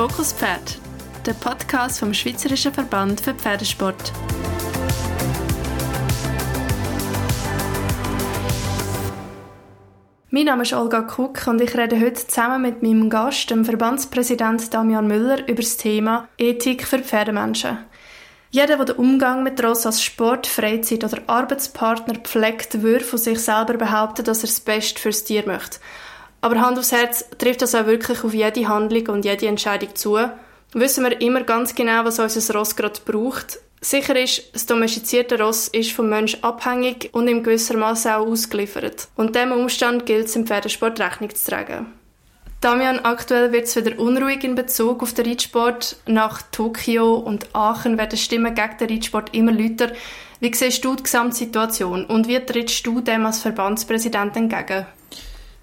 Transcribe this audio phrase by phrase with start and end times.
[0.00, 0.78] Fokus Pferd,
[1.26, 4.14] der Podcast vom Schweizerischen Verband für Pferdesport.
[10.30, 14.72] Mein Name ist Olga Kuck und ich rede heute zusammen mit meinem Gast, dem Verbandspräsident
[14.72, 17.76] Damian Müller, über das Thema Ethik für Pferdemenschen.
[18.48, 23.38] Jeder, der den Umgang mit Ross als Sport, Freizeit oder Arbeitspartner pflegt, würde von sich
[23.38, 25.78] selber behaupten, dass er das Beste fürs Tier möchte.
[26.40, 30.18] Aber Hand aufs Herz trifft das auch wirklich auf jede Handlung und jede Entscheidung zu.
[30.72, 33.58] Wissen wir immer ganz genau, was unser Ross gerade braucht.
[33.82, 39.08] Sicher ist, das domestizierte Ross ist vom Mensch abhängig und in gewisser Maße auch ausgeliefert.
[39.16, 41.86] Und diesem Umstand gilt es im Pferdesport Rechnung zu tragen.
[42.60, 45.96] Damian, aktuell wird es wieder unruhig in Bezug auf den Reitsport.
[46.06, 49.92] Nach Tokio und Aachen werden Stimmen gegen den Reitsport immer lauter.
[50.40, 54.86] Wie siehst du die Gesamtsituation und wie trittst du dem als Verbandspräsident entgegen?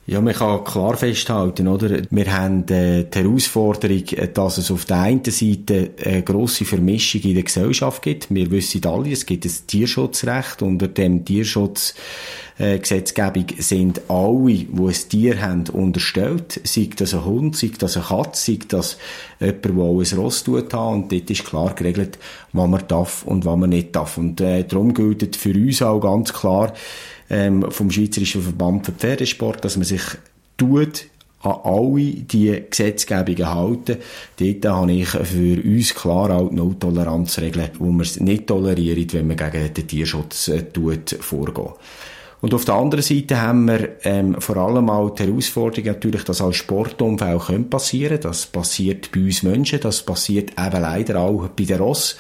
[0.10, 2.02] Ja, man kann klar festhalten, oder?
[2.10, 7.34] Wir haben äh, die Herausforderung, dass es auf der einen Seite eine grosse Vermischung in
[7.34, 8.34] der Gesellschaft gibt.
[8.34, 10.62] Wir wissen alle, es gibt ein Tierschutzrecht.
[10.62, 16.60] Unter dem Tierschutzgesetzgebung äh, sind alle, die ein Tier haben, unterstellt.
[16.64, 18.98] Sei das ein Hund, sei das eine Katze, sei das
[19.40, 20.94] jemand, der auch ein Ross tut hat.
[20.94, 22.18] Und dort ist klar geregelt,
[22.54, 24.18] was man darf und was man nicht darf.
[24.18, 26.74] Und äh, darum gilt für uns auch ganz klar,
[27.30, 30.02] ähm, vom Schweizerischen Verband für Pferdesport, dass man sich
[30.56, 31.06] tut,
[31.42, 33.98] an alle die Gesetzgebungen halten.
[34.38, 39.28] Dort habe ich für uns klar auch die No-Toleranz-Regeln, wo man es nicht toleriert, wenn
[39.28, 41.74] man gegen den Tierschutz äh, tut, vorgehen.
[42.40, 46.42] Und auf der anderen Seite haben wir ähm, vor allem auch die Herausforderung natürlich, dass
[46.42, 48.20] auch Sportunfälle können passieren.
[48.22, 52.16] Das passiert bei uns Menschen, das passiert eben leider auch bei den Ross.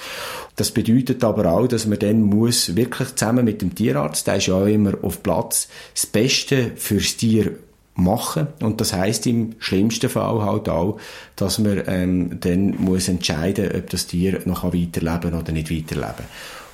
[0.55, 4.47] Das bedeutet aber auch, dass man dann muss wirklich zusammen mit dem Tierarzt, der ist
[4.47, 7.51] ja auch immer auf Platz, das Beste fürs Tier
[7.93, 8.47] machen.
[8.61, 10.99] Und das heißt im schlimmsten Fall halt auch,
[11.35, 16.25] dass man ähm, dann muss entscheiden, ob das Tier noch weiterleben oder nicht weiterleben.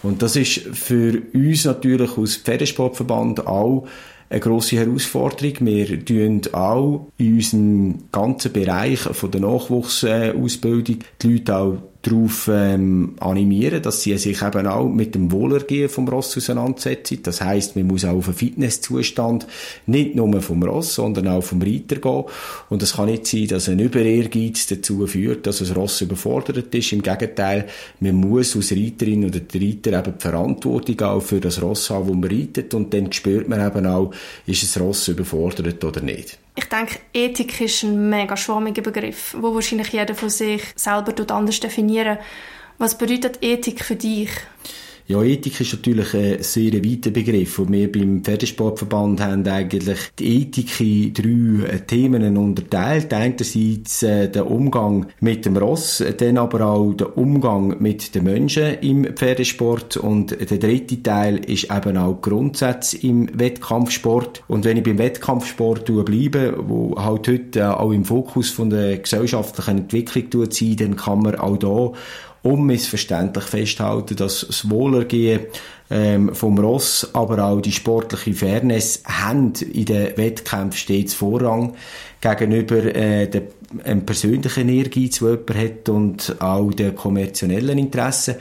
[0.03, 3.87] Und das ist für uns natürlich aus Pferdesportverband auch
[4.29, 5.53] eine grosse Herausforderung.
[5.61, 13.15] Wir tun auch in unserem ganzen Bereich von der Nachwuchsausbildung die Leute auch darauf ähm,
[13.19, 17.19] animieren, dass sie sich eben auch mit dem Wohlergehen vom Ross auseinandersetzen.
[17.23, 19.47] Das heißt, man muss auch auf einen Fitnesszustand
[19.85, 22.25] nicht nur vom Ross, sondern auch vom Reiter gehen.
[22.69, 26.91] Und es kann nicht sein, dass ein Überehrgeiz dazu führt, dass das Ross überfordert ist.
[26.91, 27.67] Im Gegenteil,
[28.01, 32.09] man muss als Reiterin oder der Reiter eben die Verantwortung auch für das Ross haben,
[32.09, 32.73] wo man reitet.
[32.73, 34.13] Und dann spürt man eben auch,
[34.45, 36.37] ist das Ross überfordert oder nicht.
[36.55, 41.59] Ich denke, Ethik ist ein mega schwammiger Begriff, wo wahrscheinlich jeder von sich selber anders
[41.59, 42.19] definieren.
[42.77, 44.29] Was bedeutet Ethik für dich?
[45.05, 47.59] Ja, Ethik ist natürlich ein sehr weiter Begriff.
[47.59, 53.13] Und wir beim Pferdesportverband haben eigentlich die Ethik in drei äh, Themen unterteilt.
[53.13, 58.75] Einerseits äh, der Umgang mit dem Ross, dann aber auch der Umgang mit den Menschen
[58.79, 59.97] im Pferdesport.
[59.97, 64.43] Und der dritte Teil ist eben auch Grundsätze im Wettkampfsport.
[64.47, 69.79] Und wenn ich beim Wettkampfsport bleibe, wo halt heute auch im Fokus von der gesellschaftlichen
[69.79, 71.91] Entwicklung sein, dann kann man auch da
[72.43, 75.41] unmissverständlich festhalten, dass das Wohlergehen
[75.89, 81.75] ähm, vom Ross, aber auch die sportliche Fairness haben in den Wettkämpfen stets Vorrang
[82.21, 83.43] gegenüber äh, dem
[83.83, 88.35] einem persönlichen Ehrgeiz, den jemand hat und auch den kommerziellen Interessen.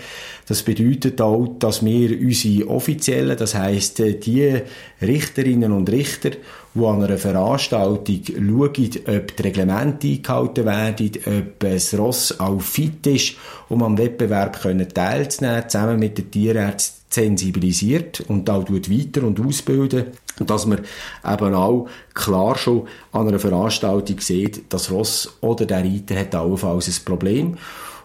[0.52, 4.60] Das bedeutet auch, dass wir unsere offiziellen, das heisst äh, die
[5.00, 6.32] Richterinnen und Richter,
[6.74, 13.06] die an einer Veranstaltung schauen, ob die Reglemente eingehalten werden, ob das Ross auch fit
[13.06, 13.36] ist,
[13.70, 14.60] um am Wettbewerb
[14.92, 20.08] teilzunehmen, zusammen mit den Tierärzten sensibilisiert und auch weiter und ausbilden,
[20.38, 20.80] dass man
[21.24, 26.88] eben auch klar schon an einer Veranstaltung sieht, dass Ross oder der Reiter hat allenfalls
[26.88, 27.56] ein Problem.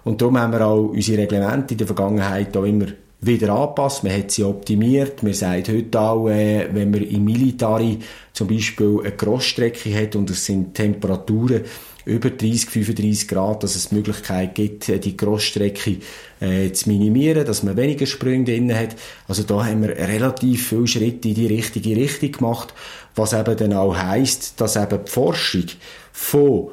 [0.07, 2.85] Und darum haben wir auch unsere Reglemente in der Vergangenheit auch immer
[3.19, 5.21] wieder angepasst, man hat sie optimiert.
[5.21, 7.99] Man sagt heute auch, äh, wenn man im Militari
[8.31, 11.65] zum Beispiel eine Crossstrecke hat und es sind Temperaturen
[12.05, 15.97] über 30, 35 Grad, dass es die Möglichkeit gibt, äh, die Crossstrecke
[16.39, 18.95] äh, zu minimieren, dass man weniger Sprünge drin hat.
[19.27, 22.73] Also da haben wir relativ viele Schritte in die richtige Richtung gemacht,
[23.13, 25.65] was eben dann auch heisst, dass eben die Forschung
[26.13, 26.69] von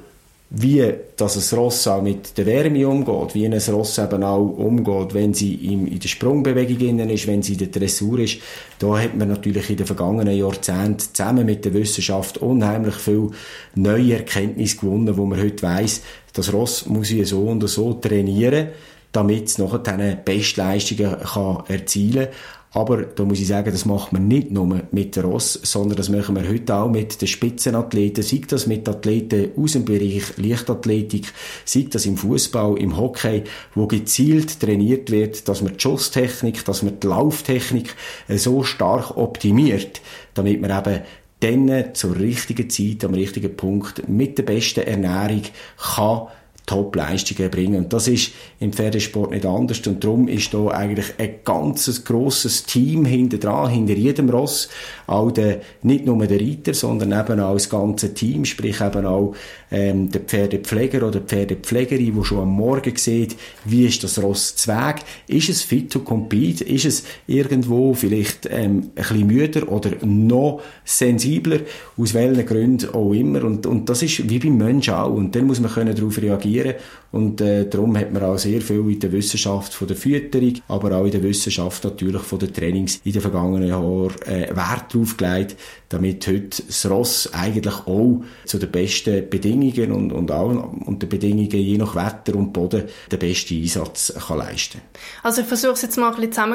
[0.50, 5.14] wie dass ein Ross auch mit der Wärme umgeht, wie ein Ross eben auch umgeht,
[5.14, 8.38] wenn sie in der Sprungbewegung ist, wenn sie in der Dressur ist.
[8.78, 13.30] Da hat man natürlich in den vergangenen Jahrzehnten zusammen mit der Wissenschaft unheimlich viel
[13.74, 16.02] neue Erkenntnisse gewonnen, wo man heute weiss,
[16.32, 18.68] das Ross muss ich so und so trainieren,
[19.12, 22.34] damit es nachher Bestleistungen kann erzielen kann.
[22.74, 26.08] Aber da muss ich sagen, das macht man nicht nur mit der Ross, sondern das
[26.08, 31.32] machen wir heute auch mit den Spitzenathleten, sei das mit Athleten aus dem Bereich Leichtathletik,
[31.64, 33.44] sei das im Fußball, im Hockey,
[33.76, 37.94] wo gezielt trainiert wird, dass man die Schusstechnik, dass man die Lauftechnik
[38.28, 40.00] so stark optimiert,
[40.34, 41.02] damit man eben
[41.38, 45.42] dann zur richtigen Zeit, am richtigen Punkt mit der besten Ernährung
[45.76, 46.28] kann
[46.66, 47.84] Top-Leistungen bringen.
[47.84, 49.86] Und das ist im Pferdesport nicht anders.
[49.86, 54.70] Und darum ist da eigentlich ein ganzes grosses Team hinter dran, hinter jedem Ross.
[55.06, 59.34] Auch der, nicht nur der Reiter, sondern eben auch das ganze Team, sprich eben auch
[59.70, 65.02] ähm, der Pferdepfleger oder Pferdepflegerin, die schon am Morgen sieht, wie ist das Ross Zweig,
[65.26, 70.62] ist es fit to compete, ist es irgendwo vielleicht ähm, ein bisschen müder oder noch
[70.84, 71.60] sensibler,
[71.98, 73.44] aus welchen Gründen auch immer.
[73.44, 75.12] Und, und das ist wie beim Menschen auch.
[75.12, 76.74] Und dann muss man können darauf reagieren reagieren.
[77.12, 80.96] Und äh, darum hat man auch sehr viel in der Wissenschaft von der Fütterung, aber
[80.96, 85.16] auch in der Wissenschaft natürlich von den Trainings in den vergangenen Jahren äh, Wert darauf
[85.16, 85.56] gelegt,
[85.90, 90.48] damit heute das Ross eigentlich auch zu den besten Bedingungen und, und auch
[90.86, 94.80] unter Bedingungen je nach Wetter und Boden den besten Einsatz kann leisten
[95.22, 96.54] Also ich versuche es jetzt mal ein bisschen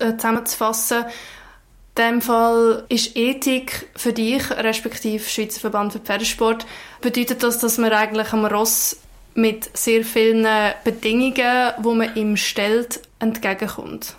[0.00, 1.04] äh, zusammenzufassen.
[1.96, 6.66] In diesem Fall ist Ethik für dich, respektive Schweizer Verband für Pferdesport,
[7.00, 8.96] bedeutet das, dass man eigentlich am Ross
[9.34, 10.46] mit sehr vielen
[10.84, 14.14] Bedingungen, wo man ihm stellt, entgegenkommt.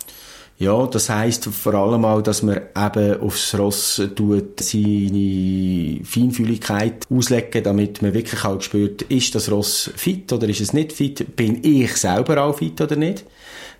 [0.58, 7.62] Ja, das heißt vor allem auch, dass man eben aufs Ross tut, seine Feinfühligkeit auslegen,
[7.62, 11.36] damit man wirklich auch spürt, ist das Ross fit oder ist es nicht fit?
[11.36, 13.26] Bin ich selber auch fit oder nicht?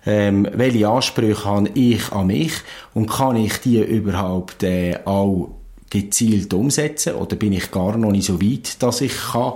[0.05, 2.53] Ähm, welche Ansprüche habe ich an mich
[2.93, 5.49] und kann ich die überhaupt äh, auch
[5.89, 9.53] gezielt umsetzen oder bin ich gar noch nicht so weit, dass ich kann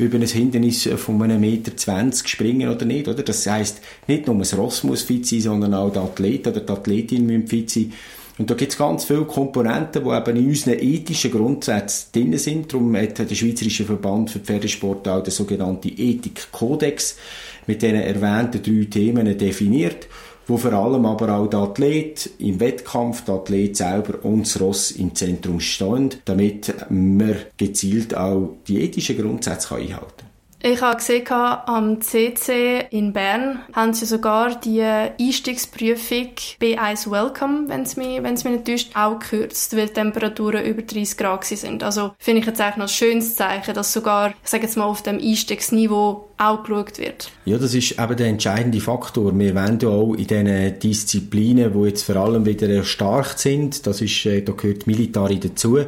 [0.00, 3.22] über ein Hindernis von einem Meter zwanzig springen oder nicht, oder?
[3.22, 6.72] Das heißt, nicht nur das Ross muss fit sein, sondern auch der Athlet oder die
[6.72, 7.92] Athletin müssen fit sein.
[8.38, 12.72] Und da gibt es ganz viele Komponenten, die eben in unseren ethischen Grundsätzen drin sind.
[12.72, 17.18] Darum hat der Schweizerische Verband für Pferdesport auch den sogenannten Ethikkodex
[17.66, 20.06] mit den erwähnten drei Themen definiert
[20.50, 24.90] wo vor allem aber auch der Athlet im Wettkampf, der Athlet selber und das Ross
[24.90, 30.29] im Zentrum stehen, damit man gezielt auch die ethischen Grundsätze einhalten kann.
[30.62, 37.82] Ich habe gesehen, am CC in Bern haben sie sogar die Einstiegsprüfung B1 Welcome, wenn
[37.82, 41.46] es mich, wenn es mich nicht täuscht, auch gekürzt, weil die Temperaturen über 30 Grad
[41.46, 41.82] sind.
[41.82, 44.84] Also finde ich jetzt eigentlich noch ein schönes Zeichen, dass sogar, ich sage jetzt mal,
[44.84, 47.30] auf dem Einstiegsniveau auch geschaut wird.
[47.46, 49.38] Ja, das ist eben der entscheidende Faktor.
[49.38, 54.02] Wir wollen ja auch in diesen Disziplinen, die jetzt vor allem wieder stark sind, das
[54.02, 55.78] ist, äh, da gehört Militari dazu,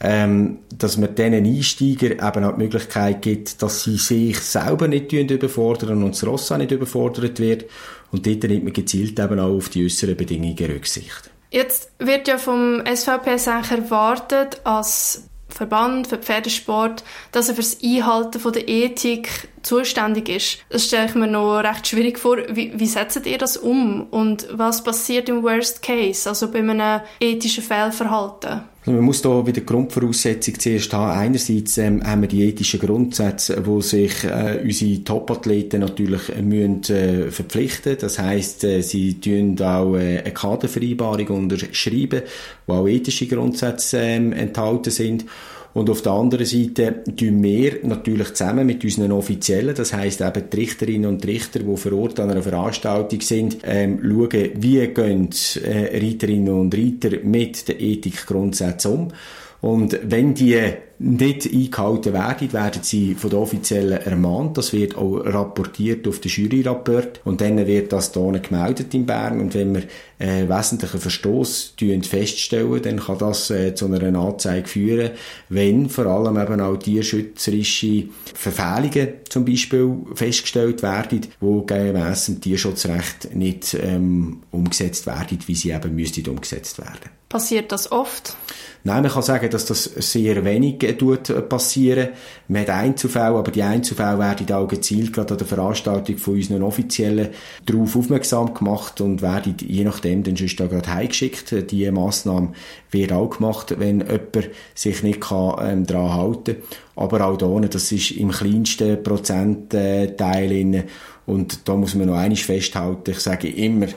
[0.00, 5.12] ähm, dass man diesen Einsteiger eben auch die Möglichkeit gibt, dass sie sich selber nicht
[5.12, 7.64] überfordern und das Ross auch nicht überfordert wird.
[8.10, 11.30] Und dort nimmt man gezielt eben auch auf die äußeren Bedingungen Rücksicht.
[11.50, 17.02] Jetzt wird ja vom SVPS eigentlich erwartet, als Verband für Pferdesport,
[17.32, 20.58] dass er für das Einhalten von der Ethik zuständig ist.
[20.68, 22.36] Das stelle ich mir noch recht schwierig vor.
[22.50, 24.06] Wie, wie setzt ihr das um?
[24.10, 28.62] Und was passiert im Worst Case, also bei einem ethischen Fehlverhalten?
[28.88, 31.18] Also man muss da wieder Grundvoraussetzung zuerst haben.
[31.18, 37.30] Einerseits ähm, haben wir die ethischen Grundsätze, wo sich äh, unsere Top-Athleten natürlich müssen, äh,
[37.30, 37.98] verpflichten.
[38.00, 42.22] Das heißt, äh, sie tun auch äh, eine Kadervereinbarung unterschreiben,
[42.66, 45.26] wo auch ethische Grundsätze ähm, enthalten sind.
[45.74, 50.50] Und auf der anderen Seite tun wir natürlich zusammen mit unseren Offiziellen, das heißt eben
[50.50, 55.30] die Richterinnen und Richter, die vor Ort an einer Veranstaltung sind, ähm, schauen, wie gehen
[55.62, 59.12] äh, Reiterinnen und Reiter mit den Ethikgrundsätzen um.
[59.60, 60.60] Und wenn die
[61.00, 64.58] nicht eingehalten werden, werden sie von der Offiziellen ermahnt.
[64.58, 69.40] Das wird auch rapportiert auf den Juryrapport und dann wird das hier gemeldet in Bern
[69.40, 69.82] und wenn wir
[70.18, 75.10] äh, wesentlichen Verstoß feststellen, dann kann das äh, zu einer Anzeige führen,
[75.48, 83.34] wenn vor allem eben auch tierschützerische Verfehlungen zum Beispiel festgestellt werden, die gemäss dem Tierschutzrecht
[83.36, 87.17] nicht ähm, umgesetzt werden, wie sie eben müssten umgesetzt werden.
[87.28, 88.36] Passiert das oft?
[88.84, 92.10] Nein, man kann sagen, dass das sehr wenig äh, passieren.
[92.46, 96.62] Man hat Einzelfälle, aber die Einzelfälle werden auch gezielt gerade an der Veranstaltung von unseren
[96.62, 97.28] Offiziellen
[97.66, 101.70] darauf aufmerksam gemacht und werden je nachdem dann schon da gerade heimgeschickt.
[101.70, 102.52] Die Massnahme
[102.90, 106.62] wird auch gemacht, wenn jemand sich nicht kann, ähm, daran halten kann.
[106.96, 110.86] aber auch hier, das ist im kleinsten Prozentteil
[111.28, 113.88] und da muss man noch eines festhalten, ich sage immer,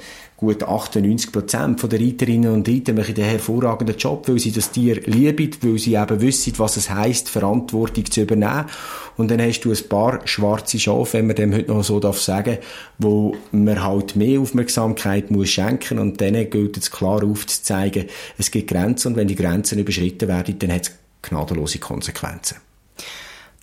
[0.42, 5.00] gut 98 Prozent der Reiterinnen und Reiter machen den hervorragenden Job, weil sie das Tier
[5.06, 8.66] lieben, weil sie eben wissen, was es heisst, Verantwortung zu übernehmen.
[9.18, 12.20] Und dann hast du ein paar schwarze Schafe, wenn man dem heute noch so darf
[12.20, 12.58] sagen,
[12.98, 18.06] wo man halt mehr Aufmerksamkeit muss schenken und denen gilt es klar aufzuzeigen,
[18.40, 22.58] es gibt Grenzen und wenn die Grenzen überschritten werden, dann hat es gnadenlose Konsequenzen.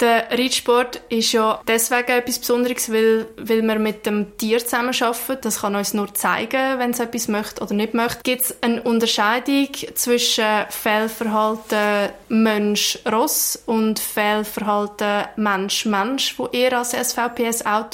[0.01, 5.39] Der Reitsport ist ja deswegen etwas Besonderes, weil, weil wir mit dem Tier zusammenarbeiten.
[5.43, 8.21] Das kann uns nur zeigen, wenn es etwas möchte oder nicht möchte.
[8.23, 17.87] Gibt es eine Unterscheidung zwischen Fehlverhalten Mensch-Ross und Fehlverhalten Mensch-Mensch, wo ihr als SVPS auch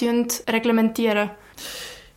[0.46, 1.30] reglementieren?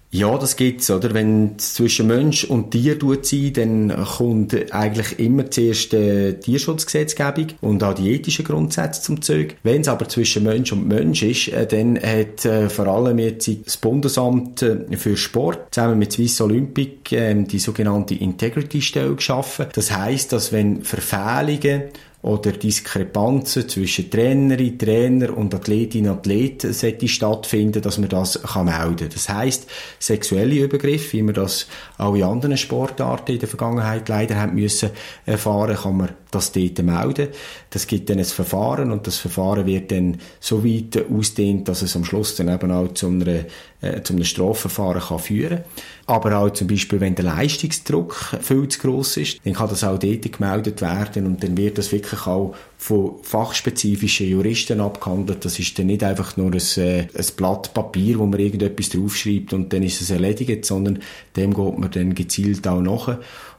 [0.09, 1.13] Ja, das gibt's, oder?
[1.13, 7.93] Wenn zwischen Mensch und Tier sein, dann kommt eigentlich immer zuerst die Tierschutzgesetzgebung und auch
[7.93, 9.57] die ethischen Grundsätze zum Zeug.
[9.63, 13.49] Wenn es aber zwischen Mensch und Mensch ist, äh, dann hat äh, vor allem jetzt
[13.65, 19.65] das Bundesamt äh, für Sport zusammen mit Swiss Olympic ähm, die sogenannte Integrity-Stelle geschaffen.
[19.73, 21.83] Das heißt, dass wenn Verfehlungen
[22.23, 29.09] oder Diskrepanzen zwischen Trainerin, Trainer und Athletin, Athlet sollte stattfinden, dass man das kann melden.
[29.13, 29.69] Das heißt,
[29.99, 34.89] sexuelle Übergriffe, wie wir das auch in anderen Sportarten in der Vergangenheit leider haben müssen
[35.25, 37.29] erfahren, kann man das dort melden.
[37.69, 41.95] Das gibt dann ein Verfahren und das Verfahren wird dann so weit ausdehnt, dass es
[41.95, 43.45] am Schluss dann eben auch zu, einer,
[43.81, 45.59] äh, zu einem Strafverfahren kann führen
[46.05, 49.99] Aber auch zum Beispiel, wenn der Leistungsdruck viel zu gross ist, dann kann das auch
[49.99, 55.43] dort gemeldet werden und dann wird das wirklich auch von fachspezifischen Juristen abgehandelt.
[55.43, 59.53] Das ist dann nicht einfach nur ein, äh, ein Blatt Papier, wo man irgendetwas draufschreibt
[59.53, 60.99] und dann ist es erledigt, sondern
[61.35, 63.17] dem geht man dann gezielt auch nach.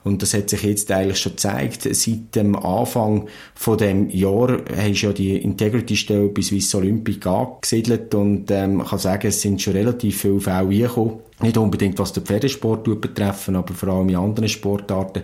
[0.09, 1.83] Und das hat sich jetzt eigentlich schon gezeigt.
[1.91, 8.51] Seit dem Anfang von dem Jahr ist ja die Integrity-Stelle bei Swiss Olympic angesiedelt und
[8.51, 11.21] ähm, kann sagen, es sind schon relativ viele Fälle gekommen.
[11.41, 15.23] Nicht unbedingt was den Pferdesport betreffen, aber vor allem in anderen Sportarten.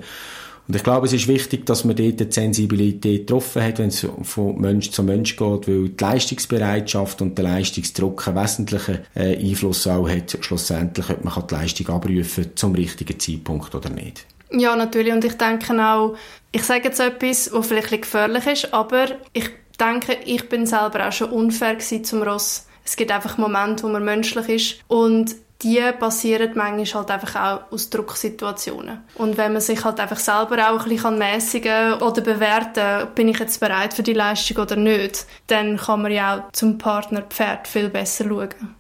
[0.67, 4.07] Und ich glaube, es ist wichtig, dass man dort die Sensibilität getroffen hat, wenn es
[4.23, 9.87] von Mensch zu Mensch geht, weil die Leistungsbereitschaft und der Leistungsdruck einen wesentlichen äh, Einfluss
[9.87, 14.27] auch hat, schlussendlich, ob man die Leistung abrufen zum richtigen Zeitpunkt oder nicht.
[14.51, 15.13] Ja, natürlich.
[15.13, 16.17] Und ich denke auch,
[16.53, 21.13] ich sage jetzt etwas, was vielleicht gefährlich ist, aber ich denke, ich bin selber auch
[21.13, 22.67] schon unfair zum Ross.
[22.85, 27.73] Es gibt einfach Momente, wo man menschlich ist und die passieren manchmal halt einfach auch
[27.73, 28.99] aus Drucksituationen.
[29.15, 33.39] Und wenn man sich halt einfach selber auch ein bisschen mäßigen oder bewerten bin ich
[33.39, 37.67] jetzt bereit für die Leistung oder nicht, dann kann man ja auch zum Partner Pferd
[37.67, 38.75] viel besser schauen.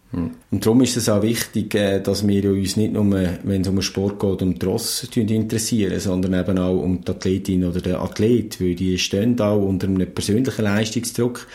[0.50, 3.10] Und darum ist es auch wichtig, äh, dass wir uns nicht nur,
[3.42, 7.10] wenn es um den Sport geht, um die Ross interessieren, sondern eben auch um die
[7.10, 11.46] Athletin oder den Athlet, weil die stehen auch unter einem persönlichen Leistungsdruck.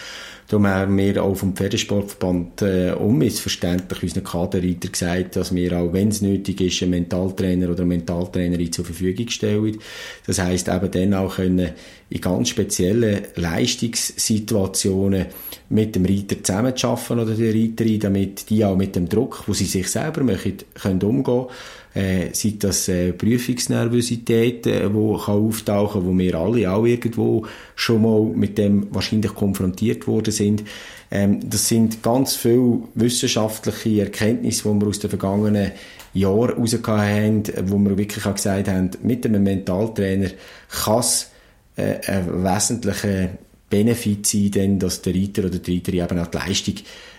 [0.50, 6.08] Darum haben wir auch vom Pferdesportverband äh, unmissverständlich unseren Kaderreiter gesagt, dass wir auch, wenn
[6.08, 9.78] es nötig ist, einen Mentaltrainer oder eine Mentaltrainerin zur Verfügung stellen.
[10.26, 11.70] Das heißt eben dann auch können
[12.10, 15.28] in ganz speziellen Leistungssituationen
[15.70, 19.66] mit dem Reiter zusammenzuarbeiten oder der Reiterin, damit die auch mit dem Druck, wo sie
[19.66, 21.46] sich selber machen, können umgehen
[21.94, 27.46] äh, sei das äh, Prüfungsnervosität, äh, wo kann auftauchen, wo wir alle auch irgendwo
[27.76, 30.64] schon mal mit dem wahrscheinlich konfrontiert worden sind.
[31.12, 35.72] Ähm, das sind ganz viele wissenschaftliche Erkenntnisse, die wir aus den vergangenen
[36.14, 40.30] Jahren herausgekommen haben, wo wir wirklich auch gesagt haben, mit einem Mentaltrainer
[40.70, 41.32] kann es
[41.76, 43.30] äh, ein wesentlicher
[43.70, 46.76] Benefit sein, denn, dass der Reiter oder die Reiterin eben auch die Leistung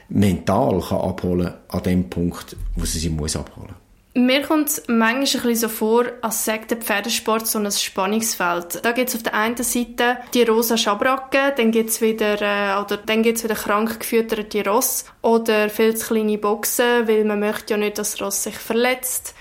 [0.09, 3.75] mental kann abholen an dem Punkt, wo sie sie muss abholen
[4.15, 8.85] mir kommt es manchmal ein bisschen so vor, als sei der Pferdesport so ein Spannungsfeld.
[8.85, 12.83] Da gibt es auf der einen Seite die rosa Schabracke, dann gibt es wieder, äh,
[12.83, 17.75] oder dann gibt's wieder krank gefütterte Ross oder viel zu kleine Boxen, weil man möchte
[17.75, 19.35] ja nicht, dass das Ross sich verletzt.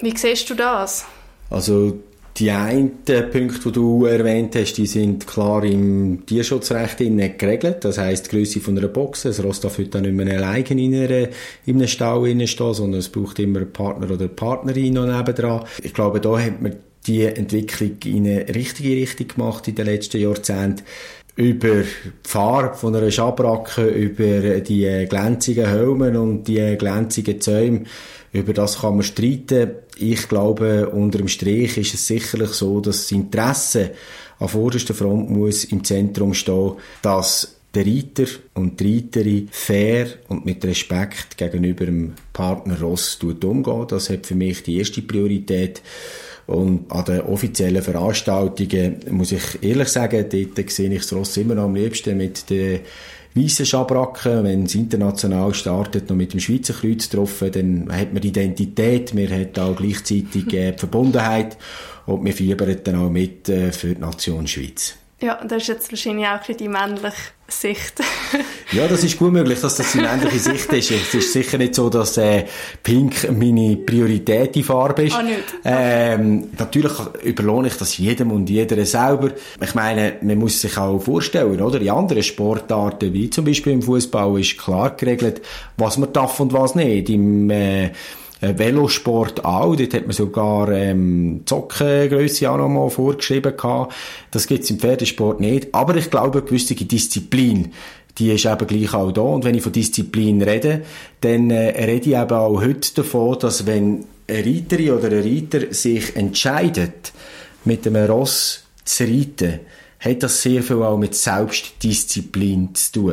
[0.00, 1.04] Wie siehst du das?
[1.50, 1.98] Also
[2.42, 7.84] die einen Punkte, die du erwähnt hast, die sind klar im Tierschutzrecht geregelt.
[7.84, 9.22] Das heisst, die Größe von einer Box.
[9.22, 11.28] Das Ross darf heute nicht mehr alleine in, einer,
[11.66, 15.64] in einem Stall stehen, sondern es braucht immer einen Partner oder eine Partnerin noch nebendran.
[15.84, 16.74] Ich glaube, da hat man
[17.06, 20.82] die Entwicklung in eine richtige Richtung gemacht in den letzten Jahrzehnten
[21.36, 27.84] über die Farbe von einer Schabracke, über die glänzigen Helme und die glänzigen Zäume
[28.32, 29.72] über das kann man streiten.
[29.96, 33.90] Ich glaube, unter dem Strich ist es sicherlich so, dass das Interesse
[34.38, 36.72] an vorderster Front muss im Zentrum stehen,
[37.02, 43.86] dass der Reiter und die Reiterin fair und mit Respekt gegenüber dem Partner Ross umgehen.
[43.88, 45.82] Das hat für mich die erste Priorität.
[46.46, 51.54] Und an den offiziellen Veranstaltungen muss ich ehrlich sagen, dort sehe ich das Ross immer
[51.54, 52.80] noch am liebsten mit den
[53.34, 58.22] weißen Schabracken, wenn es international startet, noch mit dem Schweizer Kreuz getroffen, dann hat man
[58.22, 61.56] Identität, man hat auch gleichzeitig äh, die Verbundenheit
[62.06, 64.96] und wir fiebern dann auch mit äh, für die Nation Schweiz.
[65.22, 67.14] Ja, das ist jetzt wahrscheinlich auch die männliche
[67.46, 68.00] Sicht.
[68.72, 70.90] ja, das ist gut möglich, dass das die männliche Sicht ist.
[70.90, 72.44] Es ist sicher nicht so, dass äh,
[72.82, 75.14] Pink meine prioritäre Farbe ist.
[75.14, 75.38] Ah, nicht.
[75.64, 79.30] Ähm, natürlich überlohne ich das jedem und jeder selber.
[79.60, 81.80] Ich meine, man muss sich auch vorstellen, oder?
[81.80, 85.40] In anderen Sportarten, wie zum Beispiel im Fußball, ist klar geregelt,
[85.76, 87.08] was man darf und was nicht.
[87.10, 87.92] Im äh,
[88.42, 89.74] äh, Velosport auch.
[89.76, 93.94] Dort hat man sogar ähm, Zockengrösse auch noch mal vorgeschrieben gehabt.
[94.30, 95.74] Das gibt's im Pferdesport nicht.
[95.74, 97.72] Aber ich glaube, eine gewisse Disziplin,
[98.18, 99.22] die ist eben gleich auch da.
[99.22, 100.82] Und wenn ich von Disziplin rede,
[101.22, 105.72] dann äh, rede ich eben auch heute davon, dass wenn eine Reiterin oder ein Reiter
[105.72, 107.12] sich entscheidet,
[107.64, 109.60] mit einem Ross zu reiten,
[110.00, 113.12] hat das sehr viel auch mit Selbstdisziplin zu tun.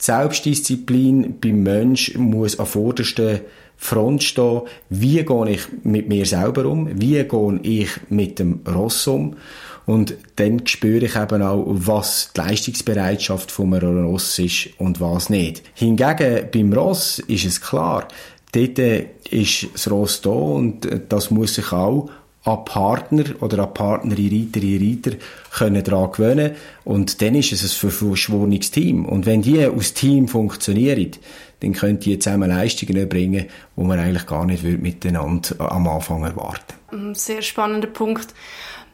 [0.00, 3.40] Die Selbstdisziplin beim Mensch muss an vorderster
[3.82, 4.60] Front stehen,
[4.90, 9.36] wie gehe ich mit mir selber um, wie gehe ich mit dem Ross um?
[9.86, 15.30] Und dann spüre ich eben auch, was die Leistungsbereitschaft von einem Ross ist und was
[15.30, 15.62] nicht.
[15.74, 18.06] Hingegen beim Ross ist es klar,
[18.52, 18.78] dort
[19.30, 22.10] ist das Ross da und das muss sich auch
[22.44, 25.16] an Partner oder an Partnerin, Reiterin, Reiter
[25.52, 26.52] können daran gewöhnen
[26.84, 31.10] und dann ist es ein verschworenes Team und wenn die aus Team funktionieren,
[31.60, 36.74] dann könnt ihr zusammen Leistungen erbringen, die man eigentlich gar nicht miteinander am Anfang erwarten
[36.90, 38.34] mm, Sehr spannender Punkt.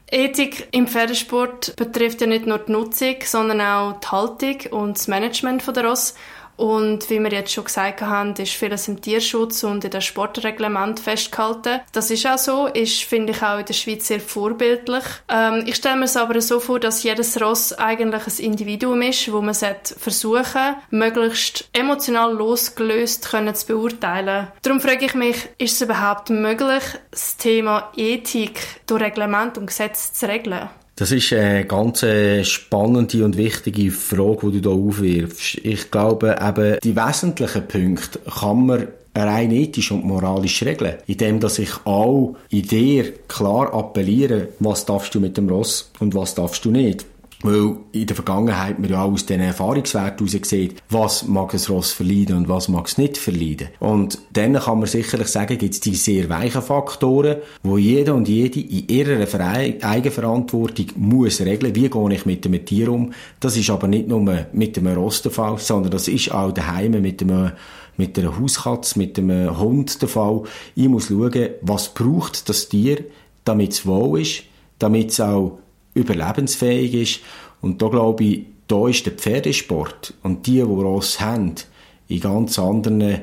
[0.09, 5.09] Ethik im Pferdesport betrifft ja nicht nur die Nutzung, sondern auch die Haltung und das
[5.09, 6.15] Management der Ross.
[6.57, 11.01] Und wie wir jetzt schon gesagt haben, ist vieles im Tierschutz und in der Sportreglement
[11.01, 11.81] festgehalten.
[11.93, 15.05] Das ist auch so, ist, finde ich, auch in der Schweiz sehr vorbildlich.
[15.29, 19.33] Ähm, ich stelle mir es aber so vor, dass jedes Ross eigentlich ein Individuum ist,
[19.33, 24.49] wo man versuchen möglichst emotional losgelöst können zu beurteilen.
[24.63, 30.13] Darum frage ich mich, ist es überhaupt möglich, das Thema Ethik durch Reglement und Gesetz
[30.13, 30.69] zu regeln?
[30.99, 35.59] Das ist eine ganz äh, spannende und wichtige Frage, die du hier aufwirfst.
[35.62, 41.59] Ich glaube, eben, die wesentlichen Punkte kann man rein ethisch und moralisch regeln, indem dass
[41.59, 46.65] ich auch in dir klar appelliere, was darfst du mit dem Ross und was darfst
[46.65, 47.04] du nicht.
[47.43, 51.61] Weil in der Vergangenheit man ja auch aus diesen Erfahrungswerten heraus sieht, was mag ein
[51.69, 53.69] Ross verleiden und was mag es nicht verleiden.
[53.79, 58.27] Und dann kann man sicherlich sagen, gibt es die sehr weichen Faktoren, wo jeder und
[58.27, 63.13] jede in ihrer Eigenverantwortung muss regeln, wie gehe ich mit dem Tier um.
[63.39, 67.03] Das ist aber nicht nur mit dem Ross der Fall, sondern das ist auch daheim
[67.03, 67.53] mit dem
[67.99, 70.43] mit einer Hauskatze, mit einem Hund der Fall.
[70.75, 73.05] Ich muss schauen, was braucht das Tier,
[73.45, 74.43] damit es wohl ist,
[74.79, 75.59] damit es auch
[75.97, 77.21] überlebensfähig ist.
[77.61, 81.54] Und da glaube ich, da ist der Pferdesport und die, die Ross haben,
[82.09, 83.23] in ganz anderen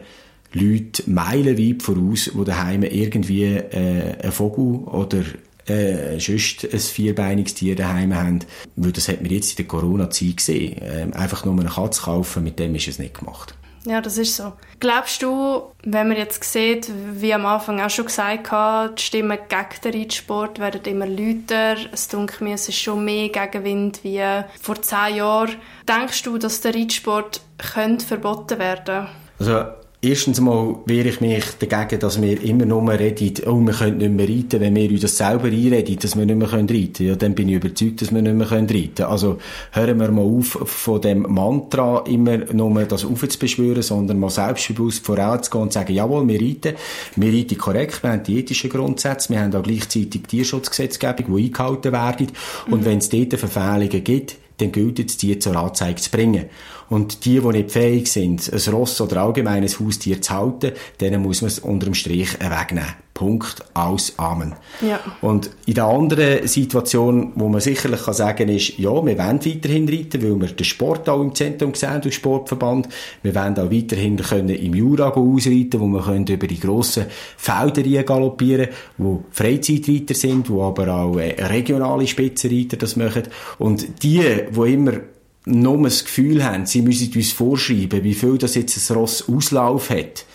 [0.53, 5.23] Leuten meilenweit voraus, die daheim irgendwie äh, einen Vogel oder
[5.65, 8.39] äh, sonst ein vierbeiniges Tier daheim haben.
[8.75, 10.77] Weil das hat man jetzt in der Corona-Zeit gesehen.
[10.81, 13.55] Ähm, einfach nur eine Katze kaufen, mit dem ist es nicht gemacht.
[13.85, 14.53] Ja, das ist so.
[14.79, 19.37] Glaubst du, wenn man jetzt sieht, wie am Anfang auch schon gesagt habe, die Stimmen
[19.49, 24.23] gegen den Reitsport werden immer lauter, es dunkelt mir, es ist schon mehr Gegenwind wie
[24.61, 25.55] vor zehn Jahren.
[25.87, 29.07] Denkst du, dass der Reitsport könnte verboten werden?
[29.39, 29.65] Also
[30.05, 34.11] Erstens mal wehre ich mich dagegen, dass wir immer nur reden, oh, wir können nicht
[34.11, 36.93] mehr reiten, wenn wir uns das selber einreden, dass wir nicht mehr reiten können.
[36.99, 39.09] Ja, dann bin ich überzeugt, dass wir nicht mehr reiten können.
[39.09, 39.37] Also
[39.71, 45.63] hören wir mal auf, von dem Mantra immer nur das aufzubeschwören, sondern mal selbstbewusst vorauszugehen
[45.63, 46.75] und sagen, jawohl, wir reiten,
[47.15, 51.93] wir reiten korrekt, wir haben die ethischen Grundsätze, wir haben auch gleichzeitig Tierschutzgesetzgebung, die eingehalten
[51.93, 52.27] werden.
[52.69, 52.85] Und mhm.
[52.85, 56.45] wenn es dort Verfehlungen gibt, dann gilt es, die zur Anzeige zu bringen.
[56.89, 61.21] Und die, die nicht fähig sind, ein Ross oder allgemein ein Haustier zu halten, denen
[61.21, 63.02] muss man es unter dem Strich wegnehmen.
[63.23, 64.53] Punkt, aus, Amen.
[64.85, 64.99] Ja.
[65.21, 69.87] Und in der anderen Situation, wo man sicherlich kann sagen ist, ja, wir wollen weiterhin
[69.87, 72.89] reiten, weil wir den Sport auch im Zentrum sehen, durch Sportverband.
[73.21, 77.05] Wir wollen auch weiterhin können im Jura ausreiten, wo wir können über die grossen
[77.37, 83.23] Felder galoppieren wo Freizeitreiter sind, wo aber auch äh, regionale Spitzenreiter das machen.
[83.57, 84.99] Und die, die immer
[85.45, 89.89] nur das Gefühl haben, sie müssen uns vorschreiben, wie viel das jetzt ein Ross Auslauf
[89.89, 90.25] hat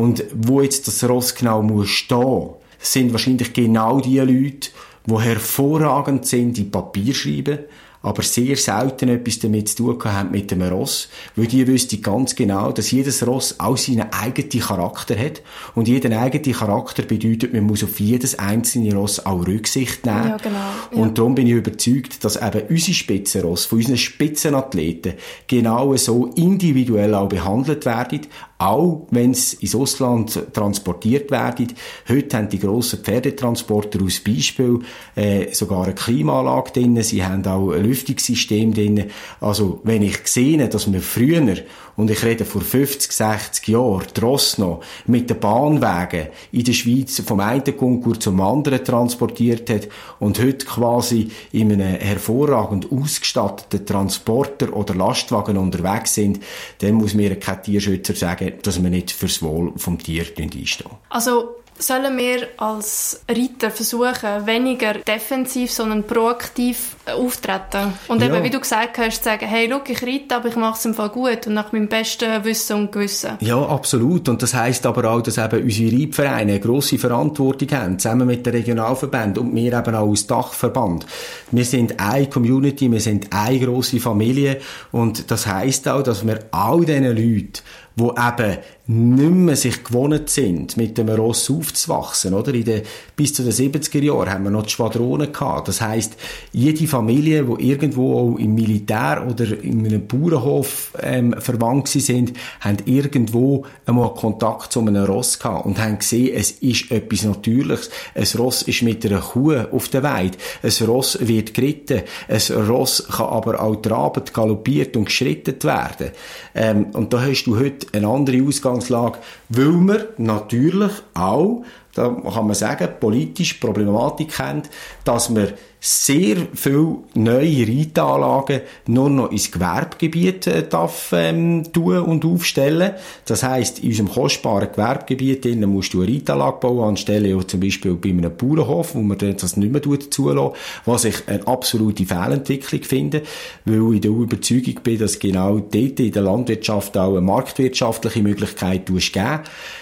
[0.00, 4.70] und wo jetzt das Ross genau muss stehen, sind wahrscheinlich genau die Leute,
[5.06, 7.58] die hervorragend sind, in Papier schreiben,
[8.02, 12.34] aber sehr selten etwas damit zu tun haben mit dem Ross, weil die wüsste ganz
[12.34, 15.42] genau, dass jedes Ross auch seinen eigenen Charakter hat
[15.74, 20.28] und jeder eigene Charakter bedeutet, man muss auf jedes einzelne Ross auch Rücksicht nehmen.
[20.28, 20.56] Ja, genau.
[20.92, 20.98] Ja.
[20.98, 25.14] Und darum bin ich überzeugt, dass eben unsere Spitzenross von unseren Spitzenathleten
[25.46, 28.22] genau so individuell auch behandelt werden,
[28.60, 31.72] auch wenn sie ins Ausland transportiert werden.
[32.06, 34.80] Heute haben die grossen Pferdetransporter als Beispiel
[35.16, 39.06] äh, sogar eine Klimaanlage drin, sie haben auch ein Lüftungssystem drin.
[39.40, 41.56] Also wenn ich sehe, dass wir früher,
[41.96, 47.22] und ich rede vor 50, 60 Jahren, Tross noch, mit den Bahnwegen in der Schweiz
[47.26, 54.74] vom einen Konkurs zum anderen transportiert hat und heute quasi in einem hervorragend ausgestatteten Transporter
[54.74, 56.40] oder Lastwagen unterwegs sind,
[56.78, 60.90] dann muss mir kein Tierschützer sagen, dass wir nicht fürs Wohl vom Tier einstehen.
[61.08, 67.94] Also sollen wir als Reiter versuchen, weniger defensiv, sondern proaktiv äh, auftreten?
[68.08, 68.44] Und eben, ja.
[68.44, 71.08] wie du gesagt hast, sagen, hey, look, ich reite, aber ich mache es im Fall
[71.08, 73.36] gut und nach meinem besten Wissen und Gewissen.
[73.40, 74.28] Ja, absolut.
[74.28, 78.44] Und das heisst aber auch, dass eben unsere Reitvereine eine grosse Verantwortung haben, zusammen mit
[78.44, 81.06] den Regionalverbänden und wir eben auch als Dachverband.
[81.50, 84.60] Wir sind eine Community, wir sind eine grosse Familie
[84.92, 87.62] und das heisst auch, dass wir all diesen Leuten,
[87.96, 88.58] die eben
[88.90, 92.52] nicht mehr sich gewohnt sind, mit dem Ross aufzuwachsen, oder?
[92.52, 92.82] In den,
[93.14, 95.68] bis zu den 70er Jahren haben wir noch die Schwadronen gehabt.
[95.68, 96.16] Das heisst,
[96.52, 102.78] jede Familie, die irgendwo auch im Militär oder in einem Bauernhof ähm, verwandt sind, haben
[102.84, 107.90] irgendwo einmal Kontakt zu einem Ross gehabt und haben gesehen, es ist etwas Natürliches.
[108.16, 110.36] Ein Ross ist mit einer Kuh auf der Weide.
[110.64, 112.02] Ein Ross wird geritten.
[112.26, 116.10] Ein Ross kann aber auch trabend, galoppiert und geschrittet werden.
[116.56, 121.64] Ähm, und da hast du heute eine andere Ausgangslage, weil man natürlich auch,
[121.94, 124.70] da kann man sagen, politisch Problematik kennt,
[125.04, 132.24] dass man sehr viele neue Reitanlagen nur noch ins Gewerbegebiet äh, darf, ähm, tun und
[132.24, 132.92] aufstellen.
[133.24, 137.60] Das heisst, in unserem kostbaren Gewerbegebiet innen musst du eine Reitanlage bauen, anstelle ja zum
[137.60, 142.82] Beispiel bei einem Bauernhof, wo man das nicht mehr zulassen was ich eine absolute Fehlentwicklung
[142.82, 143.22] finde,
[143.64, 148.86] weil ich der Überzeugung bin, dass genau dort in der Landwirtschaft auch eine marktwirtschaftliche Möglichkeit
[148.86, 149.00] geben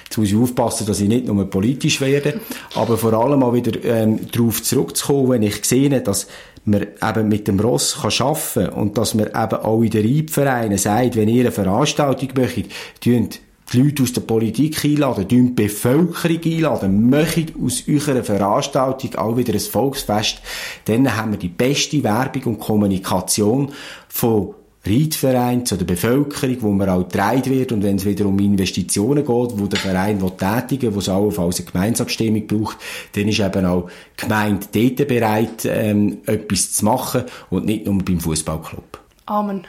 [0.08, 2.40] Jetzt muss ich aufpassen, dass ich nicht nur politisch werde,
[2.74, 6.26] aber vor allem auch wieder ähm, darauf zurückzukommen, wenn ich sehe, dass
[6.64, 10.06] man eben mit dem Ross kann arbeiten kann und dass man eben auch in den
[10.06, 12.66] Reitvereinen sagt, wenn ihr eine Veranstaltung möchtet,
[13.00, 13.40] tünt
[13.72, 19.52] die Leute aus der Politik einladen, die Bevölkerung einladen, möchtet aus eurer Veranstaltung auch wieder
[19.52, 20.40] ein Volksfest,
[20.86, 23.72] dann haben wir die beste Werbung und Kommunikation
[24.08, 24.54] von
[24.88, 29.24] Reitverein zu der Bevölkerung, wo man auch getragen wird und wenn es wieder um Investitionen
[29.24, 32.78] geht, wo der Verein will tätigen wo es auch auf eine Gemeinsabstimmung braucht,
[33.12, 37.98] dann ist eben auch die Gemeinde dort bereit, ähm, etwas zu machen und nicht nur
[37.98, 38.98] beim Fußballclub.
[39.26, 39.66] Amen.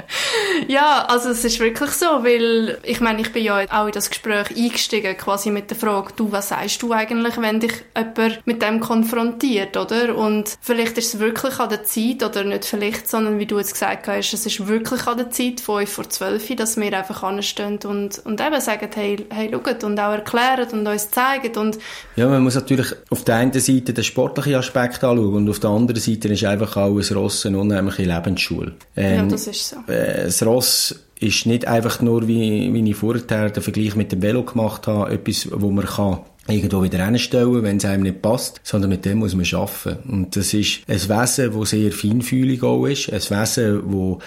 [0.68, 4.10] ja, also es ist wirklich so, weil ich meine, ich bin ja auch in das
[4.10, 8.62] Gespräch eingestiegen, quasi mit der Frage, du, was sagst du eigentlich, wenn dich jemand mit
[8.62, 10.16] dem konfrontiert, oder?
[10.16, 13.72] Und vielleicht ist es wirklich an der Zeit, oder nicht vielleicht, sondern wie du jetzt
[13.72, 17.78] gesagt hast, es ist wirklich an der Zeit, fünf vor zwölf, dass wir einfach anstehen
[17.84, 21.78] und, und eben sagen, hey, hey, schaut und auch erklären und uns zeigen und...
[22.16, 25.70] Ja, man muss natürlich auf der einen Seite den sportlichen Aspekt anschauen und auf der
[25.70, 28.74] anderen Seite ist einfach auch ein Ross eine unheimliche Lebensschule.
[28.96, 29.76] Ähm, ja, das ist so.
[29.86, 34.22] Äh, das Ross ist nicht einfach nur, wie, wie ich vorher den Vergleich mit dem
[34.22, 38.60] Velo gemacht habe, etwas, wo man kann irgendwo wieder hinstellen, wenn es einem nicht passt,
[38.64, 40.10] sondern mit dem muss man arbeiten.
[40.10, 44.18] Und das ist ein Wesen, das sehr feinfühlig auch ist, ein Wesen,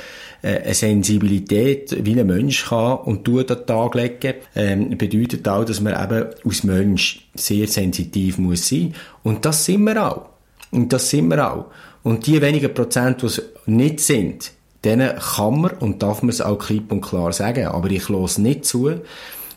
[0.41, 4.97] das äh, eine Sensibilität wie ein Mensch kann und tut an den Tag legen, ähm,
[4.97, 8.95] bedeutet auch, dass man eben als Mensch sehr sensitiv muss sein.
[9.23, 10.29] Und das sind wir auch.
[10.71, 11.65] Und das sind wir auch.
[12.03, 14.51] Und die wenigen Prozent, die es nicht sind,
[14.85, 17.67] denen kann man und darf man es auch klipp und klar sagen.
[17.67, 19.01] Aber ich los nicht zu,